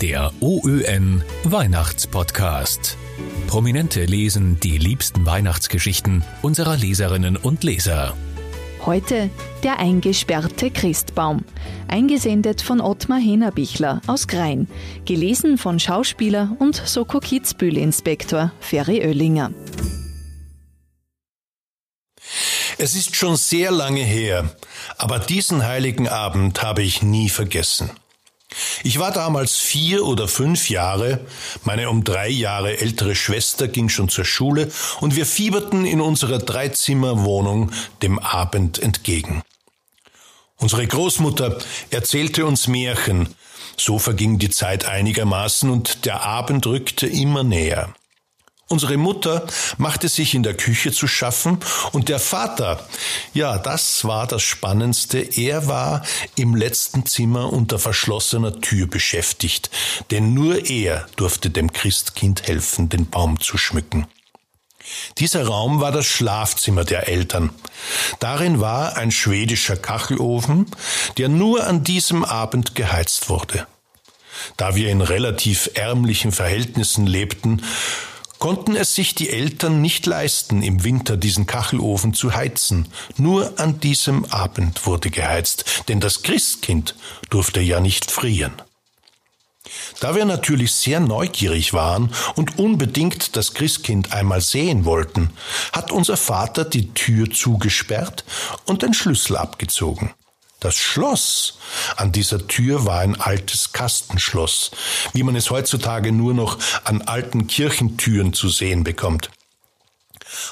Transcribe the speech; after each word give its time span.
Der 0.00 0.32
OÖN 0.40 1.22
Weihnachtspodcast. 1.44 2.96
Prominente 3.46 4.04
lesen 4.04 4.58
die 4.60 4.78
liebsten 4.78 5.26
Weihnachtsgeschichten 5.26 6.24
unserer 6.42 6.76
Leserinnen 6.76 7.36
und 7.36 7.64
Leser. 7.64 8.14
Heute 8.84 9.30
der 9.62 9.78
eingesperrte 9.78 10.70
Christbaum. 10.70 11.44
Eingesendet 11.86 12.62
von 12.62 12.80
Ottmar 12.80 13.20
Henerbichler 13.20 14.00
aus 14.06 14.26
Grein. 14.26 14.66
Gelesen 15.04 15.56
von 15.56 15.78
Schauspieler 15.78 16.56
und 16.58 16.74
Soko 16.74 17.20
Kitzbühel-Inspektor 17.20 18.50
Ferry 18.60 19.06
Oellinger. 19.06 19.52
Es 22.78 22.96
ist 22.96 23.14
schon 23.14 23.36
sehr 23.36 23.70
lange 23.70 24.02
her, 24.02 24.50
aber 24.98 25.20
diesen 25.20 25.64
heiligen 25.64 26.08
Abend 26.08 26.62
habe 26.62 26.82
ich 26.82 27.02
nie 27.02 27.28
vergessen. 27.28 27.90
Ich 28.84 28.98
war 28.98 29.12
damals 29.12 29.56
vier 29.56 30.04
oder 30.04 30.28
fünf 30.28 30.70
Jahre, 30.70 31.20
meine 31.64 31.88
um 31.90 32.04
drei 32.04 32.28
Jahre 32.28 32.78
ältere 32.78 33.14
Schwester 33.14 33.68
ging 33.68 33.88
schon 33.88 34.08
zur 34.08 34.24
Schule 34.24 34.70
und 35.00 35.16
wir 35.16 35.26
fieberten 35.26 35.84
in 35.84 36.00
unserer 36.00 36.38
Dreizimmerwohnung 36.38 37.70
dem 38.02 38.18
Abend 38.18 38.78
entgegen. 38.78 39.42
Unsere 40.56 40.86
Großmutter 40.86 41.58
erzählte 41.90 42.46
uns 42.46 42.68
Märchen, 42.68 43.34
so 43.76 43.98
verging 43.98 44.38
die 44.38 44.50
Zeit 44.50 44.84
einigermaßen 44.84 45.70
und 45.70 46.04
der 46.04 46.22
Abend 46.22 46.66
rückte 46.66 47.06
immer 47.06 47.42
näher. 47.42 47.94
Unsere 48.72 48.96
Mutter 48.96 49.46
machte 49.76 50.08
sich 50.08 50.34
in 50.34 50.42
der 50.42 50.54
Küche 50.54 50.92
zu 50.92 51.06
schaffen 51.06 51.58
und 51.92 52.08
der 52.08 52.18
Vater, 52.18 52.88
ja, 53.34 53.58
das 53.58 54.06
war 54.06 54.26
das 54.26 54.42
Spannendste, 54.42 55.18
er 55.18 55.66
war 55.66 56.02
im 56.36 56.54
letzten 56.54 57.04
Zimmer 57.04 57.52
unter 57.52 57.78
verschlossener 57.78 58.62
Tür 58.62 58.86
beschäftigt, 58.86 59.68
denn 60.10 60.32
nur 60.32 60.70
er 60.70 61.06
durfte 61.16 61.50
dem 61.50 61.74
Christkind 61.74 62.44
helfen, 62.44 62.88
den 62.88 63.10
Baum 63.10 63.40
zu 63.40 63.58
schmücken. 63.58 64.06
Dieser 65.18 65.46
Raum 65.46 65.82
war 65.82 65.92
das 65.92 66.06
Schlafzimmer 66.06 66.84
der 66.84 67.08
Eltern. 67.08 67.50
Darin 68.20 68.58
war 68.58 68.96
ein 68.96 69.10
schwedischer 69.10 69.76
Kachelofen, 69.76 70.64
der 71.18 71.28
nur 71.28 71.66
an 71.66 71.84
diesem 71.84 72.24
Abend 72.24 72.74
geheizt 72.74 73.28
wurde. 73.28 73.66
Da 74.56 74.76
wir 74.76 74.88
in 74.88 75.02
relativ 75.02 75.68
ärmlichen 75.74 76.32
Verhältnissen 76.32 77.06
lebten, 77.06 77.60
konnten 78.42 78.74
es 78.74 78.96
sich 78.96 79.14
die 79.14 79.30
Eltern 79.30 79.80
nicht 79.80 80.04
leisten, 80.04 80.64
im 80.64 80.82
Winter 80.82 81.16
diesen 81.16 81.46
Kachelofen 81.46 82.12
zu 82.12 82.34
heizen. 82.34 82.88
Nur 83.16 83.60
an 83.60 83.78
diesem 83.78 84.24
Abend 84.32 84.84
wurde 84.84 85.10
geheizt, 85.10 85.84
denn 85.86 86.00
das 86.00 86.24
Christkind 86.24 86.96
durfte 87.30 87.60
ja 87.60 87.78
nicht 87.78 88.10
frieren. 88.10 88.60
Da 90.00 90.16
wir 90.16 90.24
natürlich 90.24 90.72
sehr 90.72 90.98
neugierig 90.98 91.72
waren 91.72 92.12
und 92.34 92.58
unbedingt 92.58 93.36
das 93.36 93.54
Christkind 93.54 94.12
einmal 94.12 94.40
sehen 94.40 94.84
wollten, 94.84 95.30
hat 95.72 95.92
unser 95.92 96.16
Vater 96.16 96.64
die 96.64 96.92
Tür 96.94 97.30
zugesperrt 97.30 98.24
und 98.66 98.82
den 98.82 98.92
Schlüssel 98.92 99.36
abgezogen. 99.36 100.14
Das 100.62 100.76
Schloss 100.76 101.54
an 101.96 102.12
dieser 102.12 102.46
Tür 102.46 102.86
war 102.86 103.00
ein 103.00 103.20
altes 103.20 103.72
Kastenschloss, 103.72 104.70
wie 105.12 105.24
man 105.24 105.34
es 105.34 105.50
heutzutage 105.50 106.12
nur 106.12 106.34
noch 106.34 106.56
an 106.84 107.02
alten 107.02 107.48
Kirchentüren 107.48 108.32
zu 108.32 108.48
sehen 108.48 108.84
bekommt. 108.84 109.28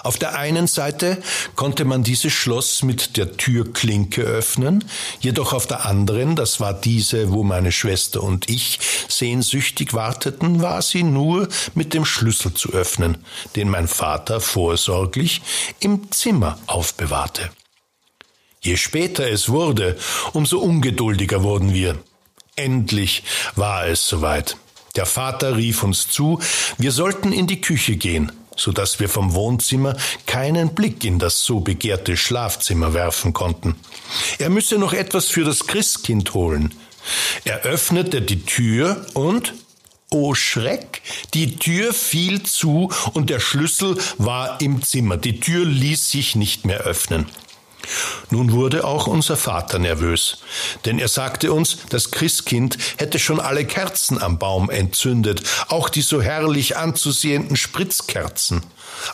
Auf 0.02 0.18
der 0.18 0.36
einen 0.36 0.66
Seite 0.66 1.22
konnte 1.54 1.84
man 1.84 2.02
dieses 2.02 2.32
Schloss 2.32 2.82
mit 2.82 3.16
der 3.18 3.36
Türklinke 3.36 4.22
öffnen, 4.22 4.84
jedoch 5.20 5.52
auf 5.52 5.68
der 5.68 5.86
anderen, 5.86 6.34
das 6.34 6.58
war 6.58 6.74
diese, 6.74 7.30
wo 7.30 7.44
meine 7.44 7.70
Schwester 7.70 8.20
und 8.20 8.50
ich 8.50 8.80
sehnsüchtig 9.06 9.94
warteten, 9.94 10.60
war 10.60 10.82
sie 10.82 11.04
nur 11.04 11.46
mit 11.74 11.94
dem 11.94 12.04
Schlüssel 12.04 12.52
zu 12.52 12.72
öffnen, 12.72 13.24
den 13.54 13.68
mein 13.68 13.86
Vater 13.86 14.40
vorsorglich 14.40 15.40
im 15.78 16.10
Zimmer 16.10 16.58
aufbewahrte. 16.66 17.50
Je 18.62 18.76
später 18.76 19.30
es 19.30 19.48
wurde, 19.48 19.96
umso 20.32 20.58
ungeduldiger 20.58 21.42
wurden 21.42 21.72
wir. 21.72 21.98
Endlich 22.56 23.22
war 23.56 23.86
es 23.86 24.06
soweit. 24.06 24.56
Der 24.96 25.06
Vater 25.06 25.56
rief 25.56 25.82
uns 25.82 26.08
zu, 26.08 26.40
wir 26.76 26.92
sollten 26.92 27.32
in 27.32 27.46
die 27.46 27.62
Küche 27.62 27.96
gehen, 27.96 28.32
so 28.56 28.72
dass 28.72 29.00
wir 29.00 29.08
vom 29.08 29.32
Wohnzimmer 29.32 29.96
keinen 30.26 30.74
Blick 30.74 31.04
in 31.04 31.18
das 31.18 31.42
so 31.42 31.60
begehrte 31.60 32.18
Schlafzimmer 32.18 32.92
werfen 32.92 33.32
konnten. 33.32 33.76
Er 34.38 34.50
müsse 34.50 34.76
noch 34.76 34.92
etwas 34.92 35.26
für 35.26 35.44
das 35.44 35.66
Christkind 35.66 36.34
holen. 36.34 36.74
Er 37.44 37.62
öffnete 37.62 38.20
die 38.20 38.44
Tür 38.44 39.06
und 39.14 39.54
Oh 40.12 40.34
Schreck, 40.34 41.02
die 41.34 41.54
Tür 41.54 41.94
fiel 41.94 42.42
zu 42.42 42.90
und 43.12 43.30
der 43.30 43.38
Schlüssel 43.38 43.96
war 44.18 44.60
im 44.60 44.82
Zimmer. 44.82 45.16
Die 45.16 45.38
Tür 45.38 45.64
ließ 45.64 46.10
sich 46.10 46.34
nicht 46.34 46.66
mehr 46.66 46.80
öffnen. 46.80 47.26
Nun 48.30 48.52
wurde 48.52 48.84
auch 48.84 49.06
unser 49.06 49.36
Vater 49.36 49.78
nervös, 49.78 50.38
denn 50.84 50.98
er 50.98 51.08
sagte 51.08 51.52
uns, 51.52 51.78
das 51.88 52.10
Christkind 52.10 52.78
hätte 52.96 53.18
schon 53.18 53.40
alle 53.40 53.64
Kerzen 53.64 54.20
am 54.20 54.38
Baum 54.38 54.70
entzündet, 54.70 55.42
auch 55.68 55.88
die 55.88 56.02
so 56.02 56.22
herrlich 56.22 56.76
anzusehenden 56.76 57.56
Spritzkerzen. 57.56 58.62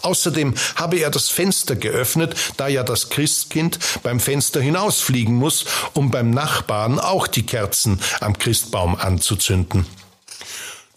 Außerdem 0.02 0.54
habe 0.74 0.98
er 0.98 1.10
das 1.10 1.28
Fenster 1.28 1.76
geöffnet, 1.76 2.34
da 2.56 2.68
ja 2.68 2.82
das 2.82 3.10
Christkind 3.10 3.78
beim 4.02 4.20
Fenster 4.20 4.60
hinausfliegen 4.60 5.34
muss, 5.34 5.64
um 5.94 6.10
beim 6.10 6.30
Nachbarn 6.30 6.98
auch 6.98 7.26
die 7.26 7.46
Kerzen 7.46 8.00
am 8.20 8.36
Christbaum 8.38 8.96
anzuzünden. 8.96 9.86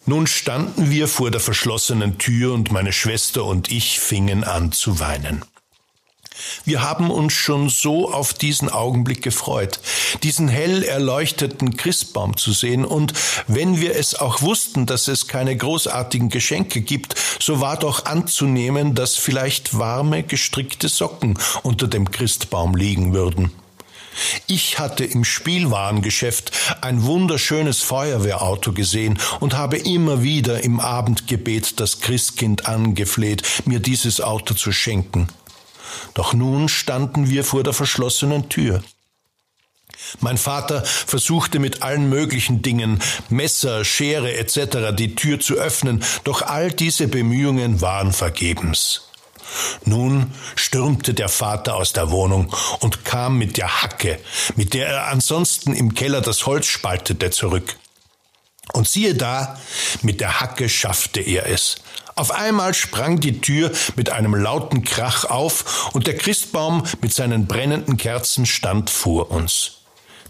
Nun 0.06 0.26
standen 0.26 0.90
wir 0.90 1.08
vor 1.08 1.30
der 1.30 1.40
verschlossenen 1.40 2.18
Tür 2.18 2.54
und 2.54 2.72
meine 2.72 2.94
Schwester 2.94 3.46
und 3.46 3.72
ich 3.72 4.00
fingen 4.00 4.44
an 4.44 4.72
zu 4.72 5.00
weinen. 5.00 5.46
Wir 6.66 6.82
haben 6.82 7.12
uns 7.12 7.34
schon 7.34 7.70
so 7.70 8.12
auf 8.12 8.34
diesen 8.34 8.70
Augenblick 8.70 9.22
gefreut, 9.22 9.80
diesen 10.24 10.48
hell 10.48 10.84
erleuchteten 10.84 11.78
Christbaum 11.78 12.38
zu 12.38 12.52
sehen, 12.52 12.86
und 12.86 13.14
wenn 13.48 13.80
wir 13.82 13.96
es 13.96 14.16
auch 14.16 14.42
wussten, 14.42 14.86
dass 14.86 15.08
es 15.08 15.28
keine 15.28 15.56
großartigen 15.56 16.30
Geschenke 16.30 16.82
gibt, 16.82 17.16
so 17.40 17.62
war 17.62 17.78
doch 17.78 18.06
anzunehmen, 18.06 18.96
dass 18.96 19.16
vielleicht 19.16 19.78
warme, 19.78 20.24
gestrickte 20.24 20.90
Socken 20.90 21.38
unter 21.64 21.88
dem 21.88 22.12
Christbaum 22.12 22.76
liegen 22.76 23.14
würden. 23.14 23.52
Ich 24.48 24.80
hatte 24.80 25.06
im 25.06 25.24
Spielwarengeschäft 25.24 26.52
ein 26.82 27.04
wunderschönes 27.04 27.80
Feuerwehrauto 27.82 28.74
gesehen 28.74 29.20
und 29.40 29.56
habe 29.56 29.78
immer 29.78 30.24
wieder 30.24 30.64
im 30.64 30.80
Abendgebet 30.80 31.80
das 31.80 32.02
Christkind 32.02 32.66
angefleht, 32.66 33.44
mir 33.66 33.80
dieses 33.80 34.22
Auto 34.22 34.54
zu 34.54 34.72
schenken. 34.72 35.30
Doch 36.14 36.34
nun 36.34 36.70
standen 36.70 37.30
wir 37.30 37.44
vor 37.44 37.64
der 37.64 37.74
verschlossenen 37.74 38.50
Tür. 38.50 38.84
Mein 40.22 40.38
Vater 40.38 40.84
versuchte 40.86 41.60
mit 41.60 41.84
allen 41.84 42.10
möglichen 42.10 42.62
Dingen, 42.62 43.00
Messer, 43.30 43.84
Schere 43.84 44.38
etc. 44.38 44.94
die 44.94 45.16
Tür 45.16 45.40
zu 45.40 45.56
öffnen, 45.56 46.04
doch 46.24 46.42
all 46.42 46.72
diese 46.72 47.08
Bemühungen 47.08 47.82
waren 47.82 48.14
vergebens. 48.14 49.10
Nun 49.86 50.32
stürmte 50.56 51.14
der 51.14 51.30
Vater 51.30 51.76
aus 51.76 51.94
der 51.94 52.12
Wohnung 52.12 52.56
und 52.80 53.04
kam 53.04 53.38
mit 53.38 53.58
der 53.58 53.82
Hacke, 53.82 54.20
mit 54.56 54.74
der 54.74 54.88
er 54.88 55.08
ansonsten 55.08 55.74
im 55.74 55.94
Keller 55.96 56.22
das 56.22 56.46
Holz 56.46 56.68
spaltete, 56.68 57.32
zurück. 57.32 57.76
Und 58.74 58.88
siehe 58.88 59.16
da, 59.16 59.60
mit 60.04 60.22
der 60.22 60.40
Hacke 60.40 60.70
schaffte 60.70 61.22
er 61.22 61.48
es. 61.48 61.78
Auf 62.20 62.32
einmal 62.32 62.74
sprang 62.74 63.22
die 63.22 63.40
Tür 63.40 63.72
mit 63.96 64.10
einem 64.10 64.36
lauten 64.36 64.84
Krach 64.84 65.24
auf 65.24 65.90
und 65.94 66.06
der 66.06 66.18
Christbaum 66.18 66.84
mit 67.02 67.14
seinen 67.14 67.48
brennenden 67.48 67.96
Kerzen 67.96 68.46
stand 68.46 68.90
vor 68.90 69.32
uns. 69.32 69.84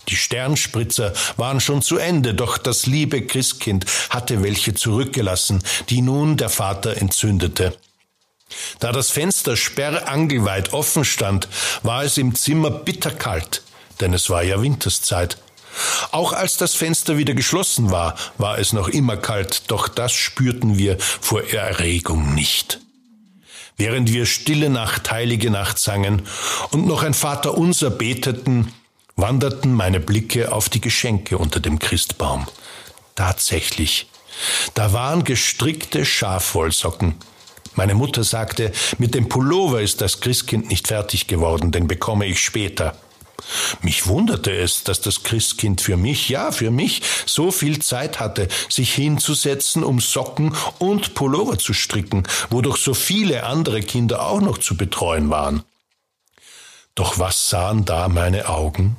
Die 0.07 0.15
Sternspritzer 0.15 1.13
waren 1.37 1.59
schon 1.59 1.81
zu 1.81 1.97
Ende, 1.97 2.35
doch 2.35 2.59
das 2.59 2.85
liebe 2.85 3.25
Christkind 3.25 3.87
hatte 4.11 4.43
welche 4.43 4.75
zurückgelassen, 4.75 5.63
die 5.89 6.03
nun 6.03 6.37
der 6.37 6.49
Vater 6.49 6.95
entzündete. 6.95 7.75
Da 8.77 8.91
das 8.91 9.09
Fenster 9.09 9.57
sperrangelweit 9.57 10.73
offen 10.73 11.03
stand, 11.03 11.47
war 11.81 12.03
es 12.03 12.19
im 12.19 12.35
Zimmer 12.35 12.69
bitterkalt, 12.69 13.63
denn 13.99 14.13
es 14.13 14.29
war 14.29 14.43
ja 14.43 14.61
Winterszeit. 14.61 15.39
Auch 16.11 16.33
als 16.33 16.57
das 16.57 16.73
Fenster 16.73 17.17
wieder 17.17 17.33
geschlossen 17.33 17.91
war, 17.91 18.15
war 18.37 18.57
es 18.57 18.73
noch 18.73 18.87
immer 18.87 19.17
kalt, 19.17 19.63
doch 19.67 19.87
das 19.87 20.11
spürten 20.11 20.77
wir 20.77 20.97
vor 20.99 21.43
Erregung 21.43 22.33
nicht. 22.33 22.79
Während 23.77 24.11
wir 24.11 24.25
Stille 24.25 24.69
Nacht, 24.69 25.09
heilige 25.09 25.49
Nacht 25.49 25.79
sangen 25.79 26.23
und 26.71 26.85
noch 26.85 27.03
ein 27.03 27.13
Vater 27.13 27.57
unser 27.57 27.89
beteten, 27.89 28.73
wanderten 29.15 29.73
meine 29.73 29.99
Blicke 29.99 30.51
auf 30.51 30.67
die 30.69 30.81
Geschenke 30.81 31.37
unter 31.37 31.59
dem 31.59 31.79
Christbaum. 31.79 32.47
Tatsächlich, 33.15 34.09
da 34.73 34.93
waren 34.93 35.23
gestrickte 35.23 36.05
Schafwollsocken. 36.05 37.15
Meine 37.75 37.95
Mutter 37.95 38.23
sagte, 38.23 38.73
mit 38.97 39.15
dem 39.15 39.29
Pullover 39.29 39.81
ist 39.81 40.01
das 40.01 40.19
Christkind 40.19 40.69
nicht 40.69 40.87
fertig 40.87 41.27
geworden, 41.27 41.71
den 41.71 41.87
bekomme 41.87 42.25
ich 42.25 42.41
später. 42.41 42.97
Mich 43.81 44.07
wunderte 44.07 44.51
es, 44.51 44.83
dass 44.83 45.01
das 45.01 45.23
Christkind 45.23 45.81
für 45.81 45.97
mich, 45.97 46.29
ja, 46.29 46.51
für 46.51 46.71
mich, 46.71 47.01
so 47.25 47.51
viel 47.51 47.79
Zeit 47.81 48.19
hatte, 48.19 48.47
sich 48.69 48.93
hinzusetzen, 48.93 49.83
um 49.83 49.99
Socken 49.99 50.55
und 50.79 51.15
Pullover 51.15 51.57
zu 51.57 51.73
stricken, 51.73 52.23
wo 52.49 52.61
doch 52.61 52.77
so 52.77 52.93
viele 52.93 53.43
andere 53.43 53.81
Kinder 53.81 54.25
auch 54.25 54.41
noch 54.41 54.57
zu 54.57 54.77
betreuen 54.77 55.29
waren. 55.29 55.63
Doch 56.95 57.19
was 57.19 57.49
sahen 57.49 57.85
da 57.85 58.09
meine 58.09 58.49
Augen? 58.49 58.97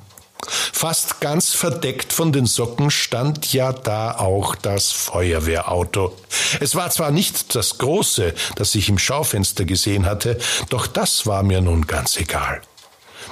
Fast 0.49 1.21
ganz 1.21 1.53
verdeckt 1.53 2.13
von 2.13 2.33
den 2.33 2.47
Socken 2.47 2.91
stand 2.91 3.53
ja 3.53 3.73
da 3.73 4.17
auch 4.17 4.55
das 4.55 4.91
Feuerwehrauto. 4.91 6.17
Es 6.61 6.75
war 6.75 6.91
zwar 6.91 7.11
nicht 7.11 7.55
das 7.55 7.79
große, 7.79 8.35
das 8.57 8.75
ich 8.75 8.89
im 8.89 8.99
Schaufenster 8.99 9.65
gesehen 9.65 10.07
hatte, 10.07 10.39
doch 10.71 10.87
das 10.87 11.27
war 11.27 11.43
mir 11.43 11.61
nun 11.61 11.87
ganz 11.87 12.17
egal. 12.17 12.63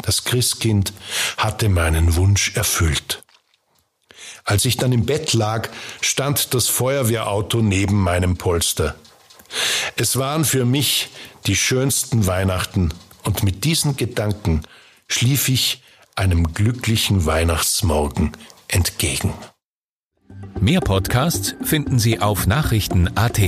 Das 0.02 0.24
Christkind 0.24 0.92
hatte 1.36 1.68
meinen 1.68 2.16
Wunsch 2.16 2.56
erfüllt. 2.56 3.22
Als 4.44 4.64
ich 4.64 4.76
dann 4.76 4.92
im 4.92 5.04
Bett 5.04 5.34
lag, 5.34 5.68
stand 6.00 6.54
das 6.54 6.68
Feuerwehrauto 6.68 7.60
neben 7.60 8.00
meinem 8.00 8.36
Polster. 8.36 8.94
Es 9.96 10.16
waren 10.16 10.44
für 10.44 10.64
mich 10.64 11.10
die 11.46 11.56
schönsten 11.56 12.26
Weihnachten, 12.26 12.92
und 13.24 13.42
mit 13.42 13.64
diesen 13.64 13.96
Gedanken 13.96 14.62
schlief 15.06 15.48
ich 15.48 15.82
einem 16.14 16.54
glücklichen 16.54 17.26
Weihnachtsmorgen 17.26 18.32
entgegen. 18.68 19.34
Mehr 20.60 20.80
Podcasts 20.80 21.54
finden 21.62 21.98
Sie 21.98 22.20
auf 22.20 22.46
Nachrichten.at. 22.46 23.40